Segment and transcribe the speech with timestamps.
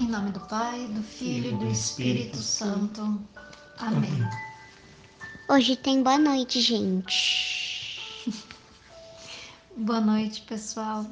[0.00, 3.20] Em nome do Pai, do Filho e do Espírito Santo.
[3.78, 4.28] Amém.
[5.48, 8.00] Hoje tem boa noite, gente.
[9.76, 11.06] Boa noite, pessoal.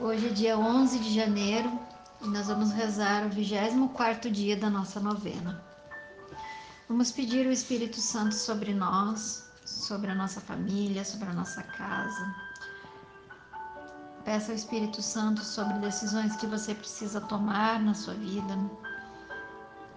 [0.00, 1.78] Hoje é dia 11 de janeiro
[2.22, 5.62] e nós vamos rezar o 24 dia da nossa novena.
[6.88, 12.34] Vamos pedir o Espírito Santo sobre nós, sobre a nossa família, sobre a nossa casa.
[14.24, 18.58] Peça ao Espírito Santo sobre decisões que você precisa tomar na sua vida.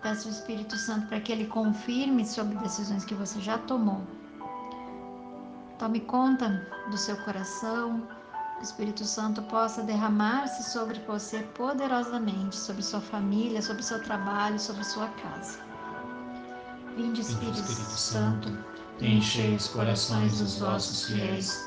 [0.01, 4.01] Peça ao Espírito Santo para que ele confirme sobre decisões que você já tomou.
[5.79, 8.05] Tome conta do seu coração,
[8.55, 14.59] que o Espírito Santo possa derramar-se sobre você poderosamente, sobre sua família, sobre seu trabalho,
[14.59, 15.59] sobre sua casa.
[16.97, 18.57] Vinde, Espírito, Espírito Santo,
[18.99, 21.66] enchei os corações dos vossos fiéis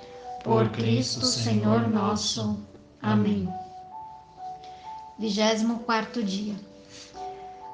[0.43, 2.59] por Cristo Senhor nosso.
[3.01, 3.47] Amém.
[5.19, 6.55] 24 dia.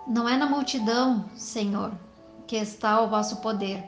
[0.05, 1.91] Não é na multidão, Senhor,
[2.45, 3.83] que está o vosso poder,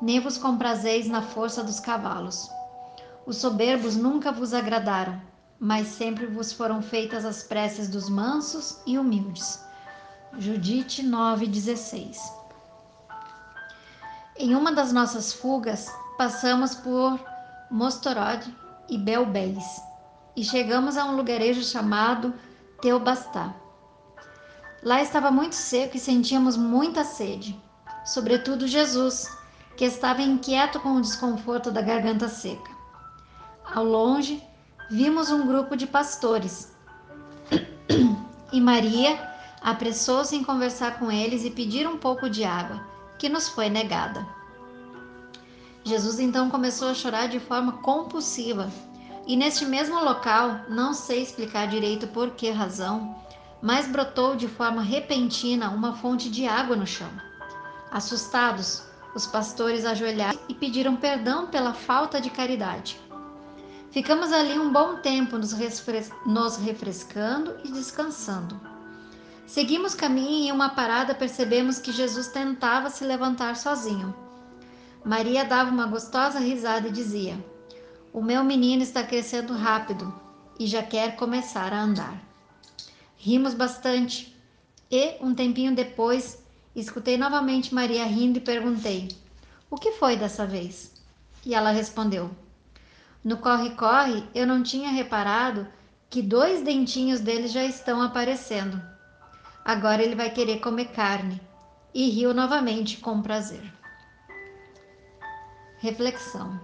[0.00, 2.50] nem vos comprazeis na força dos cavalos.
[3.26, 5.20] Os soberbos nunca vos agradaram,
[5.58, 9.60] mas sempre vos foram feitas as preces dos mansos e humildes.
[10.38, 12.16] Judite 9,16
[14.36, 17.29] Em uma das nossas fugas, passamos por
[17.70, 18.52] Mostorod
[18.88, 19.80] e Belbéis,
[20.34, 22.34] e chegamos a um lugarejo chamado
[22.82, 23.54] Teobastá.
[24.82, 27.56] Lá estava muito seco e sentíamos muita sede,
[28.04, 29.30] sobretudo Jesus,
[29.76, 32.70] que estava inquieto com o desconforto da garganta seca.
[33.64, 34.42] Ao longe,
[34.90, 36.74] vimos um grupo de pastores.
[38.52, 39.16] e Maria
[39.60, 42.84] apressou-se em conversar com eles e pedir um pouco de água,
[43.16, 44.39] que nos foi negada.
[45.90, 48.70] Jesus então começou a chorar de forma compulsiva.
[49.26, 53.16] E neste mesmo local, não sei explicar direito por que razão,
[53.60, 57.10] mas brotou de forma repentina uma fonte de água no chão.
[57.90, 58.84] Assustados,
[59.16, 62.96] os pastores ajoelharam e pediram perdão pela falta de caridade.
[63.90, 68.60] Ficamos ali um bom tempo nos, refres nos refrescando e descansando.
[69.44, 74.29] Seguimos caminho e em uma parada percebemos que Jesus tentava se levantar sozinho.
[75.04, 77.42] Maria dava uma gostosa risada e dizia:
[78.12, 80.12] O meu menino está crescendo rápido
[80.58, 82.22] e já quer começar a andar.
[83.16, 84.36] Rimos bastante
[84.90, 86.42] e, um tempinho depois,
[86.76, 89.08] escutei novamente Maria rindo e perguntei:
[89.70, 90.92] O que foi dessa vez?
[91.46, 92.30] E ela respondeu:
[93.24, 95.66] No corre-corre eu não tinha reparado
[96.10, 98.82] que dois dentinhos dele já estão aparecendo.
[99.64, 101.40] Agora ele vai querer comer carne.
[101.92, 103.79] E riu novamente com prazer.
[105.80, 106.60] Reflexão: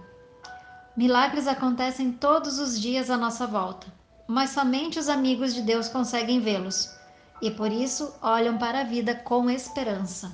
[0.95, 3.87] Milagres acontecem todos os dias à nossa volta,
[4.27, 6.95] mas somente os amigos de Deus conseguem vê-los
[7.41, 10.31] e por isso olham para a vida com esperança.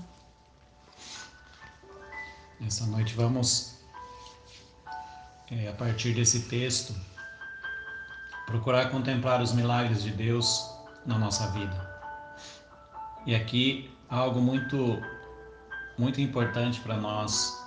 [2.59, 3.77] Nessa noite vamos,
[5.49, 6.93] é, a partir desse texto,
[8.45, 10.69] procurar contemplar os milagres de Deus
[11.05, 11.89] na nossa vida.
[13.25, 15.01] E aqui algo muito,
[15.97, 17.62] muito importante para nós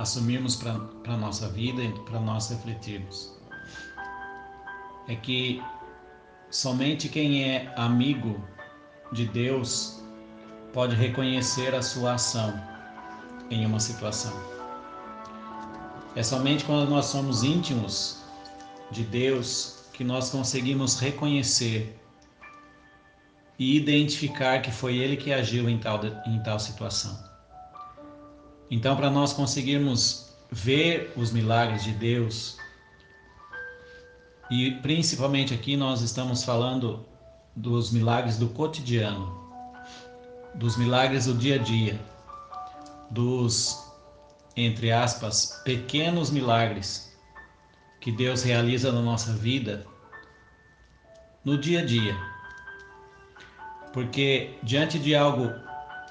[0.00, 0.72] assumirmos para
[1.12, 3.34] a nossa vida e para nós refletirmos.
[5.06, 5.62] É que
[6.50, 8.42] somente quem é amigo
[9.12, 10.02] de Deus
[10.72, 12.58] pode reconhecer a sua ação
[13.50, 14.32] em uma situação.
[16.16, 18.22] É somente quando nós somos íntimos
[18.90, 21.96] de Deus que nós conseguimos reconhecer
[23.58, 27.29] e identificar que foi Ele que agiu em tal, em tal situação.
[28.70, 32.56] Então, para nós conseguirmos ver os milagres de Deus,
[34.50, 37.04] e principalmente aqui nós estamos falando
[37.56, 39.38] dos milagres do cotidiano,
[40.54, 42.00] dos milagres do dia a dia,
[43.10, 43.76] dos,
[44.56, 47.12] entre aspas, pequenos milagres
[48.00, 49.84] que Deus realiza na nossa vida
[51.44, 52.16] no dia a dia.
[53.92, 55.50] Porque diante de algo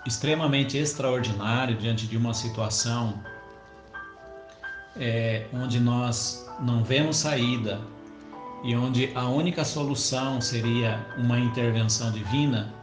[0.05, 3.21] extremamente extraordinário diante de uma situação
[4.97, 7.81] é, onde nós não vemos saída
[8.63, 12.73] e onde a única solução seria uma intervenção divina,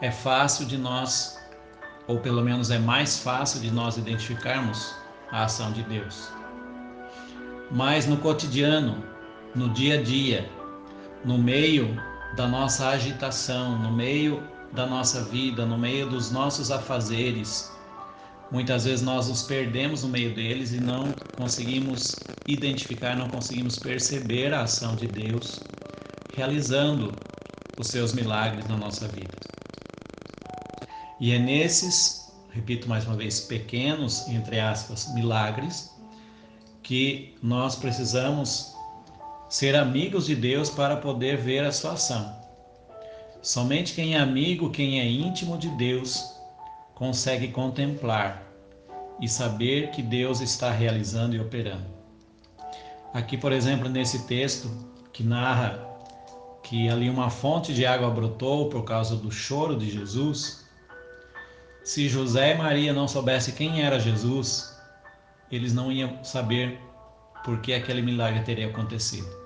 [0.00, 1.38] é fácil de nós,
[2.06, 4.94] ou pelo menos é mais fácil de nós identificarmos
[5.32, 6.30] a ação de Deus.
[7.70, 9.02] Mas no cotidiano,
[9.54, 10.50] no dia a dia,
[11.24, 11.96] no meio
[12.36, 14.42] da nossa agitação, no meio
[14.72, 17.70] da nossa vida, no meio dos nossos afazeres,
[18.50, 22.16] muitas vezes nós nos perdemos no meio deles e não conseguimos
[22.46, 25.60] identificar, não conseguimos perceber a ação de Deus
[26.36, 27.12] realizando
[27.78, 29.36] os seus milagres na nossa vida.
[31.18, 35.90] E é nesses, repito mais uma vez, pequenos, entre aspas, milagres,
[36.82, 38.74] que nós precisamos
[39.48, 42.45] ser amigos de Deus para poder ver a sua ação.
[43.46, 46.34] Somente quem é amigo, quem é íntimo de Deus,
[46.96, 48.42] consegue contemplar
[49.20, 51.86] e saber que Deus está realizando e operando.
[53.14, 54.68] Aqui, por exemplo, nesse texto
[55.12, 55.80] que narra
[56.60, 60.66] que ali uma fonte de água brotou por causa do choro de Jesus,
[61.84, 64.76] se José e Maria não soubessem quem era Jesus,
[65.52, 66.80] eles não iam saber
[67.44, 69.45] por que aquele milagre teria acontecido.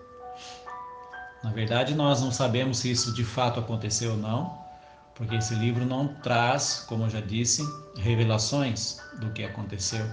[1.43, 4.59] Na verdade, nós não sabemos se isso de fato aconteceu ou não,
[5.15, 7.63] porque esse livro não traz, como eu já disse,
[7.97, 10.05] revelações do que aconteceu.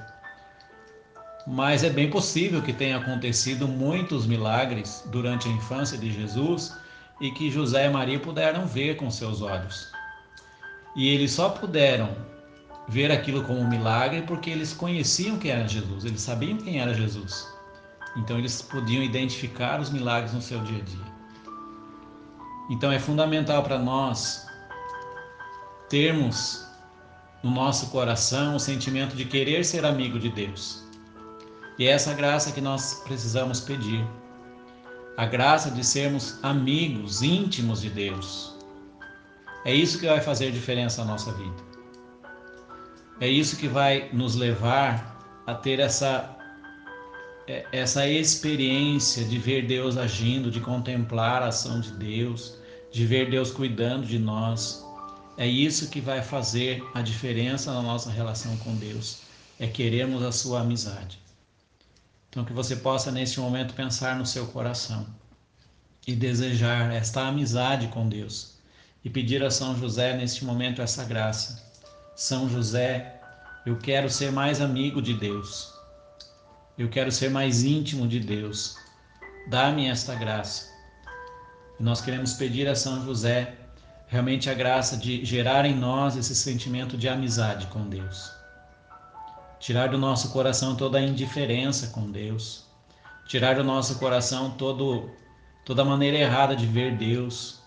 [1.45, 6.73] Mas é bem possível que tenha acontecido muitos milagres durante a infância de Jesus
[7.21, 9.91] e que José e Maria puderam ver com seus olhos.
[10.95, 12.09] E eles só puderam
[12.87, 16.93] ver aquilo como um milagre porque eles conheciam quem era Jesus, eles sabiam quem era
[16.93, 17.47] Jesus.
[18.15, 21.16] Então eles podiam identificar os milagres no seu dia a dia.
[22.69, 24.45] Então é fundamental para nós
[25.89, 26.65] termos
[27.41, 30.85] no nosso coração o sentimento de querer ser amigo de Deus.
[31.79, 34.05] E é essa graça que nós precisamos pedir.
[35.15, 38.55] A graça de sermos amigos íntimos de Deus.
[39.63, 41.67] É isso que vai fazer diferença na nossa vida.
[43.19, 45.17] É isso que vai nos levar
[45.47, 46.36] a ter essa
[47.71, 52.57] essa experiência de ver Deus agindo, de contemplar a ação de Deus,
[52.91, 54.85] de ver Deus cuidando de nós.
[55.37, 59.21] É isso que vai fazer a diferença na nossa relação com Deus.
[59.59, 61.19] É queremos a sua amizade.
[62.29, 65.07] Então que você possa neste momento pensar no seu coração
[66.05, 68.57] e desejar esta amizade com Deus
[69.05, 71.65] e pedir a São José neste momento essa graça.
[72.15, 73.21] São José,
[73.65, 75.76] eu quero ser mais amigo de Deus.
[76.77, 78.77] Eu quero ser mais íntimo de Deus.
[79.47, 80.71] Dá-me esta graça.
[81.79, 83.55] Nós queremos pedir a São José
[84.07, 88.31] realmente a graça de gerar em nós esse sentimento de amizade com Deus.
[89.59, 92.65] Tirar do nosso coração toda a indiferença com Deus.
[93.25, 95.09] Tirar do nosso coração todo,
[95.65, 97.59] toda a maneira errada de ver Deus,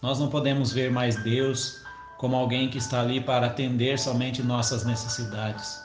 [0.00, 1.82] nós não podemos ver mais Deus
[2.16, 5.78] como alguém que está ali para atender somente nossas necessidades,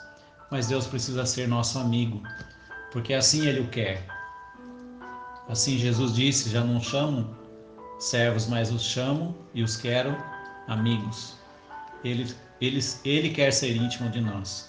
[0.50, 2.22] mas Deus precisa ser nosso amigo,
[2.92, 4.06] porque assim Ele o quer.
[5.48, 7.36] Assim Jesus disse: Já não chamo
[7.98, 10.16] servos, mas os chamo e os quero
[10.68, 11.36] amigos.
[12.04, 14.68] Ele, ele, ele quer ser íntimo de nós.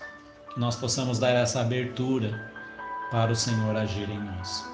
[0.54, 2.52] Que nós possamos dar essa abertura
[3.12, 4.66] para o Senhor agir em nós.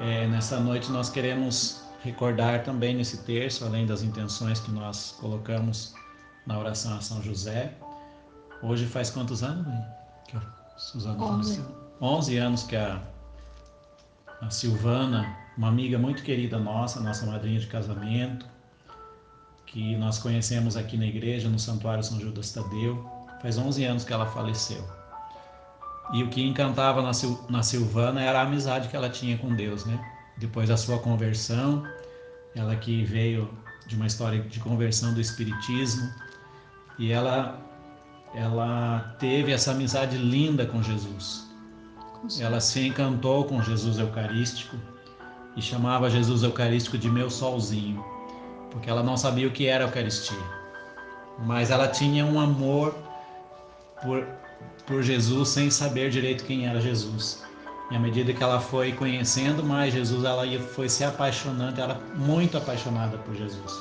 [0.00, 5.94] É, nessa noite nós queremos recordar também nesse terço, além das intenções que nós colocamos
[6.48, 7.74] na oração a São José.
[8.62, 9.84] Hoje faz quantos anos, mãe?
[10.26, 11.62] Que a Suzana 11.
[12.00, 13.00] 11 anos que a,
[14.40, 18.46] a Silvana, uma amiga muito querida nossa, nossa madrinha de casamento,
[19.66, 23.06] que nós conhecemos aqui na igreja, no Santuário São Judas Tadeu,
[23.42, 24.82] faz 11 anos que ela faleceu.
[26.14, 29.54] E o que encantava na, Sil na Silvana era a amizade que ela tinha com
[29.54, 30.00] Deus, né?
[30.38, 31.84] Depois da sua conversão,
[32.54, 33.50] ela que veio
[33.86, 36.10] de uma história de conversão do espiritismo,
[36.98, 37.58] e ela
[38.34, 41.48] ela teve essa amizade linda com Jesus.
[42.38, 44.76] Ela se encantou com Jesus Eucarístico
[45.56, 48.04] e chamava Jesus Eucarístico de meu solzinho,
[48.70, 50.36] porque ela não sabia o que era a Eucaristia.
[51.38, 52.94] Mas ela tinha um amor
[54.02, 54.26] por
[54.86, 57.44] por Jesus sem saber direito quem era Jesus.
[57.90, 62.56] E à medida que ela foi conhecendo mais Jesus, ela foi se apaixonando, ela muito
[62.56, 63.72] apaixonada por Jesus.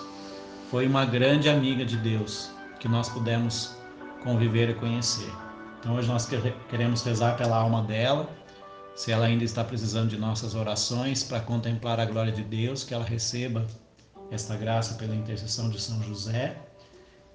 [0.70, 3.76] Foi uma grande amiga de Deus que nós pudemos
[4.24, 5.32] conviver e conhecer.
[5.80, 6.28] Então hoje nós
[6.70, 8.30] queremos rezar pela alma dela,
[8.96, 12.94] se ela ainda está precisando de nossas orações para contemplar a glória de Deus, que
[12.94, 13.66] ela receba
[14.32, 16.58] esta graça pela intercessão de São José.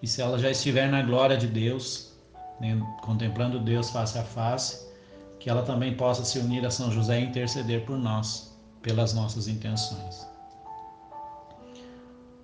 [0.02, 2.12] E se ela já estiver na glória de Deus,
[2.60, 4.90] né, contemplando Deus face a face,
[5.38, 9.46] que ela também possa se unir a São José e interceder por nós, pelas nossas
[9.46, 10.31] intenções.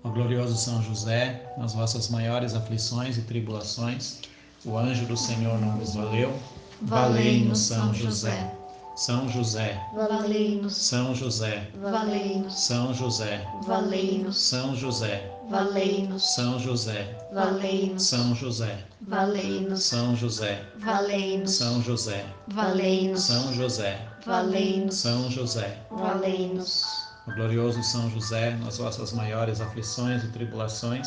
[0.09, 4.21] Ó glorioso São José, nas vossas maiores aflições e tribulações,
[4.65, 6.35] o anjo do Senhor não vos valeu.
[6.81, 8.55] Valei-nos, São José.
[8.97, 18.03] São José, valei-nos, São José, valei-nos, São José, valei-nos, São José, valei-nos, São José, valei-nos,
[18.03, 25.79] São José, valei-nos, São José, valei-nos, São José, valei-nos, São José, valei-nos, São José.
[25.93, 27.08] valei-nos.
[27.29, 31.07] O glorioso São José, nas vossas maiores aflições e tribulações,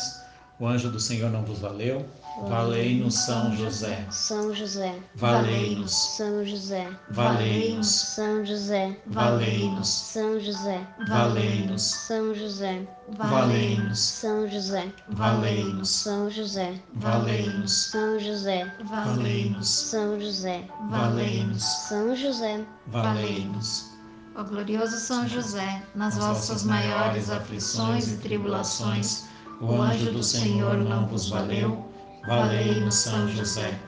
[0.60, 2.06] o anjo do Senhor não vos valeu.
[2.48, 4.06] Valei-nos, São José.
[4.08, 14.00] São José, Valei-nos, São José, valei-nos, São José, valei-nos, São José, valei-nos, São José, valei-nos,
[14.00, 23.91] São José, valei-nos, São José, valei-nos, São José, valei-nos, São José, valei-nos, São José, valei-nos.
[24.34, 29.24] Ó glorioso São José, nas vossas maiores aflições e tribulações,
[29.60, 31.86] o anjo do Senhor não vos valeu.
[32.26, 33.78] Valei-nos, São José.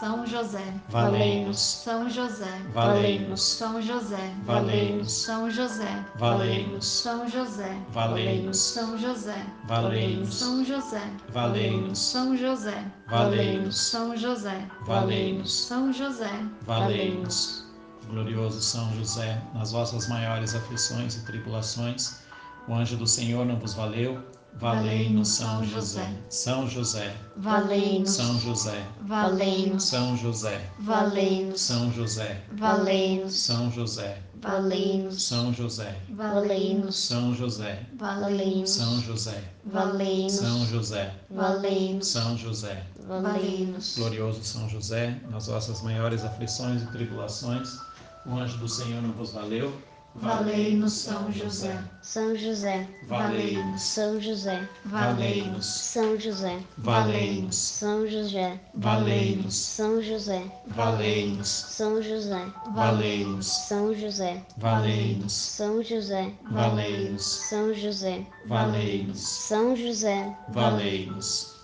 [0.00, 8.56] São José, Valei-nos, São José, valei-nos, São José, valei-nos, São José, valei-nos, São José, valei-nos,
[8.58, 16.32] São José, valei-nos, São José, valei-nos, São José, valei-nos, São José, valei-nos, São José,
[16.66, 17.63] valei-nos.
[18.08, 22.20] Glorioso São José, nas vossas maiores aflições e tribulações,
[22.68, 24.22] o anjo do Senhor não vos valeu.
[24.56, 26.14] Valei-nos, São José.
[26.30, 35.22] São José, valei-nos, São José, valei-nos, São José, valei-nos, São José, valei-nos, São José, valei-nos,
[35.22, 42.84] São José, valei-nos, São José, valei-nos, São José, valei-nos, São José, valei-nos, São José.
[43.08, 43.96] valei-nos.
[43.96, 47.76] Glorioso São José, nas vossas maiores aflições e tribulações,
[48.26, 49.72] o anjo do Senhor não vos valeu.
[50.16, 59.56] Valei-nos, São José, São José, Valei-nos, São José, valei-nos, São José, valei-nos, São José, valei-nos,
[59.56, 69.18] São José, valei-nos, São José, valei-nos, São José, valei-nos, São José, valei-nos, São José, valei-nos,
[69.20, 71.54] São José, valei-nos.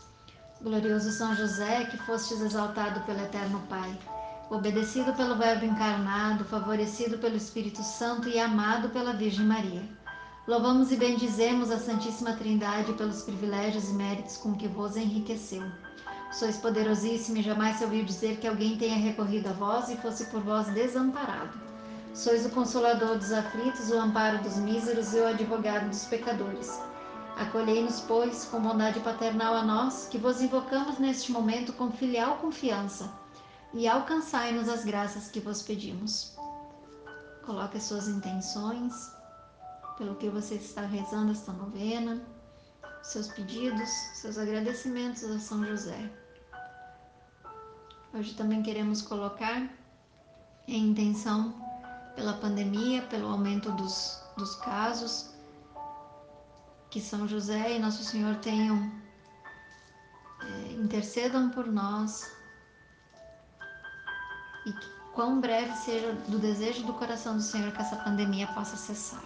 [0.60, 3.96] Glorioso São José, que fostes exaltado pelo Eterno Pai,
[4.50, 9.88] obedecido pelo Verbo encarnado, favorecido pelo Espírito Santo e amado pela Virgem Maria.
[10.44, 15.62] Louvamos e bendizemos a Santíssima Trindade pelos privilégios e méritos com que vos enriqueceu.
[16.32, 20.24] Sois poderosíssimo e jamais se ouviu dizer que alguém tenha recorrido a vós e fosse
[20.26, 21.56] por vós desamparado.
[22.12, 26.76] Sois o consolador dos aflitos, o amparo dos míseros e o advogado dos pecadores.
[27.36, 33.19] Acolhei-nos, pois, com bondade paternal a nós, que vos invocamos neste momento com filial confiança,
[33.72, 36.36] e alcançai-nos as graças que vos pedimos.
[37.44, 39.10] Coloque as suas intenções,
[39.96, 42.20] pelo que você está rezando esta novena,
[43.02, 46.10] seus pedidos, seus agradecimentos a São José.
[48.12, 49.68] Hoje também queremos colocar
[50.66, 51.54] em intenção
[52.16, 55.30] pela pandemia, pelo aumento dos, dos casos,
[56.90, 58.92] que São José e Nosso Senhor tenham,
[60.42, 62.39] é, intercedam por nós
[64.70, 68.76] e que quão breve seja do desejo do coração do Senhor que essa pandemia possa
[68.76, 69.22] cessar.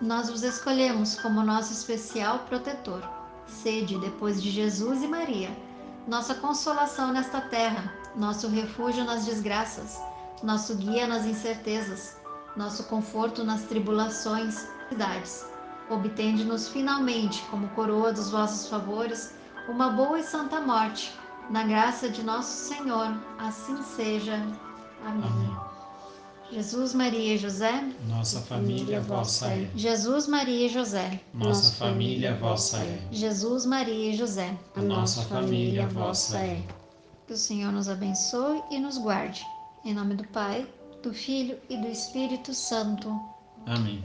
[0.00, 3.02] Nós vos escolhemos como nosso especial protetor.
[3.46, 5.50] Sede, depois de Jesus e Maria,
[6.08, 10.00] nossa consolação nesta terra, nosso refúgio nas desgraças,
[10.42, 12.16] nosso guia nas incertezas,
[12.56, 15.46] nosso conforto nas tribulações e cidades.
[15.90, 19.34] Obtende-nos finalmente, como coroa dos vossos favores,
[19.68, 21.12] uma boa e santa morte.
[21.50, 24.34] Na graça de nosso Senhor, assim seja.
[25.04, 25.24] Amém.
[25.24, 25.64] Amém.
[26.50, 27.92] Jesus, Maria e José.
[28.06, 29.68] Nossa família vossa é.
[29.74, 31.20] Jesus, Maria e José.
[31.32, 33.08] Nossa família vossa é.
[33.10, 34.56] Jesus, Maria e José.
[34.76, 36.62] A nossa família vossa é.
[37.26, 39.44] Que o Senhor nos abençoe e nos guarde.
[39.84, 40.66] Em nome do Pai,
[41.02, 43.20] do Filho e do Espírito Santo.
[43.66, 44.02] Amém.